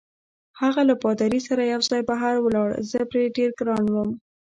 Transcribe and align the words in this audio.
هغه 0.61 0.81
له 0.89 0.95
پادري 1.03 1.39
سره 1.47 1.63
یوځای 1.73 2.01
بهر 2.09 2.35
ولاړ، 2.39 2.69
زه 2.91 2.99
پرې 3.11 3.23
ډېر 3.37 3.49
ګران 3.59 3.85
وم. 3.89 4.09